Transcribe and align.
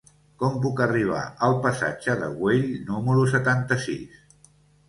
Com 0.43 0.55
puc 0.63 0.79
arribar 0.85 1.19
al 1.49 1.53
passatge 1.67 2.17
de 2.23 2.31
Güell 2.39 2.67
número 2.89 3.29
setanta-sis? 3.35 4.21